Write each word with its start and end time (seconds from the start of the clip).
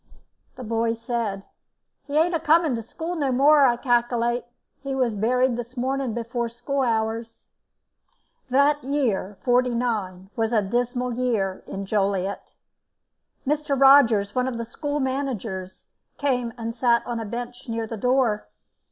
The 0.55 0.63
boy 0.63 0.93
said: 0.93 1.43
"He 2.07 2.17
ain't 2.17 2.33
a 2.33 2.39
coming 2.39 2.73
to 2.73 2.81
school 2.81 3.15
no 3.15 3.31
more, 3.31 3.67
I 3.67 3.77
calkilate. 3.77 4.45
He 4.81 4.95
was 4.95 5.13
buried 5.13 5.57
this 5.57 5.77
morning 5.77 6.15
before 6.15 6.49
school 6.49 6.81
hours." 6.81 7.49
That 8.49 8.83
year, 8.83 9.37
'49 9.41 10.31
was 10.35 10.53
a 10.53 10.63
dismal 10.63 11.13
year 11.13 11.63
in 11.67 11.85
Joliet. 11.85 12.51
Mr. 13.45 13.79
Rogers, 13.79 14.33
one 14.33 14.47
of 14.47 14.57
the 14.57 14.65
school 14.65 14.99
managers, 14.99 15.85
came 16.17 16.51
and 16.57 16.73
sat 16.75 17.05
on 17.05 17.19
a 17.19 17.23
bench 17.25 17.69
near 17.69 17.85
the 17.85 17.95
door. 17.95 18.47